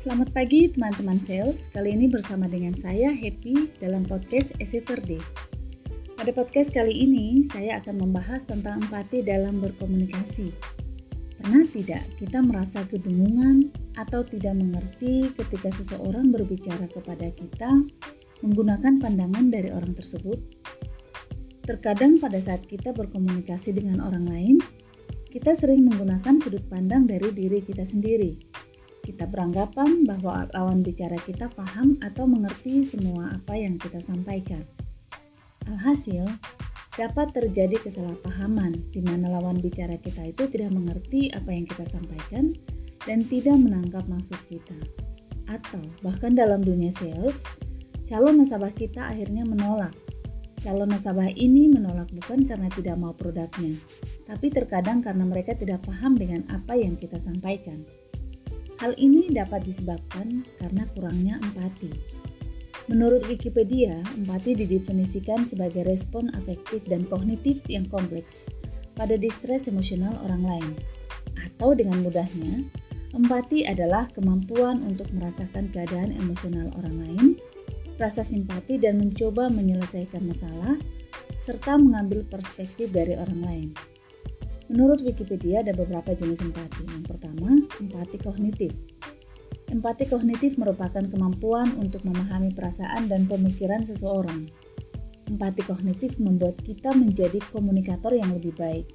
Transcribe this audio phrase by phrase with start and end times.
[0.00, 1.68] Selamat pagi teman-teman sales.
[1.76, 5.20] Kali ini bersama dengan saya Happy dalam podcast SFRD.
[6.16, 10.56] Pada podcast kali ini saya akan membahas tentang empati dalam berkomunikasi.
[11.36, 13.68] Pernah tidak kita merasa kebingungan
[14.00, 17.84] atau tidak mengerti ketika seseorang berbicara kepada kita
[18.40, 20.40] menggunakan pandangan dari orang tersebut?
[21.68, 24.56] Terkadang pada saat kita berkomunikasi dengan orang lain,
[25.28, 28.49] kita sering menggunakan sudut pandang dari diri kita sendiri
[29.00, 34.64] kita beranggapan bahwa lawan bicara kita paham atau mengerti semua apa yang kita sampaikan.
[35.68, 36.24] Alhasil,
[36.98, 42.52] dapat terjadi kesalahpahaman di mana lawan bicara kita itu tidak mengerti apa yang kita sampaikan
[43.08, 44.76] dan tidak menangkap maksud kita.
[45.48, 47.42] Atau bahkan dalam dunia sales,
[48.06, 49.94] calon nasabah kita akhirnya menolak.
[50.60, 53.80] Calon nasabah ini menolak bukan karena tidak mau produknya,
[54.28, 57.80] tapi terkadang karena mereka tidak paham dengan apa yang kita sampaikan.
[58.80, 61.92] Hal ini dapat disebabkan karena kurangnya empati.
[62.88, 68.48] Menurut Wikipedia, empati didefinisikan sebagai respon afektif dan kognitif yang kompleks
[68.96, 70.70] pada distres emosional orang lain.
[71.44, 72.64] Atau dengan mudahnya,
[73.12, 77.26] empati adalah kemampuan untuk merasakan keadaan emosional orang lain,
[78.00, 80.80] rasa simpati dan mencoba menyelesaikan masalah,
[81.44, 83.68] serta mengambil perspektif dari orang lain.
[84.70, 86.86] Menurut Wikipedia ada beberapa jenis empati.
[86.86, 88.70] Yang pertama, empati kognitif.
[89.66, 94.46] Empati kognitif merupakan kemampuan untuk memahami perasaan dan pemikiran seseorang.
[95.26, 98.86] Empati kognitif membuat kita menjadi komunikator yang lebih baik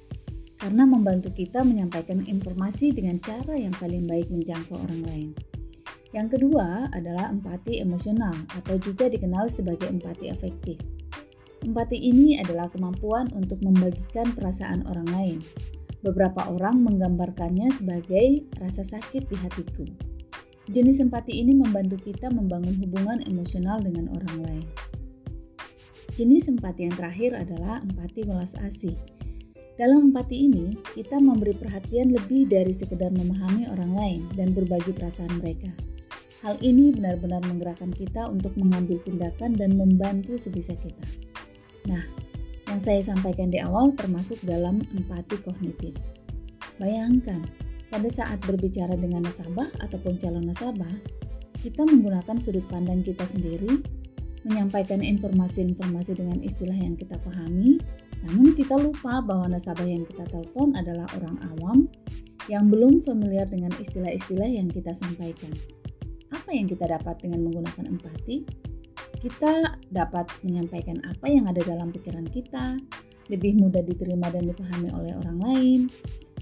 [0.56, 5.28] karena membantu kita menyampaikan informasi dengan cara yang paling baik menjangkau orang lain.
[6.16, 10.80] Yang kedua adalah empati emosional atau juga dikenal sebagai empati afektif.
[11.66, 15.38] Empati ini adalah kemampuan untuk membagikan perasaan orang lain.
[15.98, 19.82] Beberapa orang menggambarkannya sebagai rasa sakit di hatiku.
[20.70, 24.66] Jenis empati ini membantu kita membangun hubungan emosional dengan orang lain.
[26.14, 28.94] Jenis empati yang terakhir adalah empati welas asih.
[29.74, 35.42] Dalam empati ini, kita memberi perhatian lebih dari sekedar memahami orang lain dan berbagi perasaan
[35.42, 35.74] mereka.
[36.46, 41.26] Hal ini benar-benar menggerakkan kita untuk mengambil tindakan dan membantu sebisa kita.
[41.86, 42.02] Nah,
[42.66, 45.94] yang saya sampaikan di awal termasuk dalam empati kognitif.
[46.82, 47.46] Bayangkan,
[47.88, 50.90] pada saat berbicara dengan nasabah ataupun calon nasabah,
[51.62, 53.80] kita menggunakan sudut pandang kita sendiri,
[54.42, 57.78] menyampaikan informasi-informasi dengan istilah yang kita pahami,
[58.26, 61.78] namun kita lupa bahwa nasabah yang kita telepon adalah orang awam
[62.46, 65.50] yang belum familiar dengan istilah-istilah yang kita sampaikan.
[66.30, 68.46] Apa yang kita dapat dengan menggunakan empati?
[69.26, 72.78] Kita dapat menyampaikan apa yang ada dalam pikiran kita,
[73.26, 75.80] lebih mudah diterima dan dipahami oleh orang lain,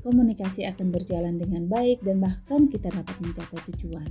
[0.04, 4.04] komunikasi akan berjalan dengan baik, dan bahkan kita dapat mencapai tujuan.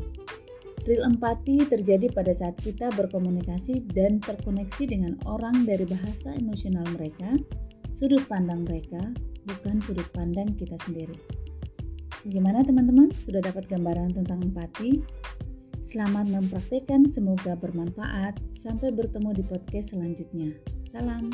[0.89, 7.37] Real empati terjadi pada saat kita berkomunikasi dan terkoneksi dengan orang dari bahasa emosional mereka,
[7.93, 8.99] sudut pandang mereka,
[9.45, 11.15] bukan sudut pandang kita sendiri.
[12.25, 13.13] Bagaimana teman-teman?
[13.13, 14.97] Sudah dapat gambaran tentang empati?
[15.83, 18.39] Selamat mempraktekkan, semoga bermanfaat.
[18.55, 20.55] Sampai bertemu di podcast selanjutnya.
[20.95, 21.27] Salam.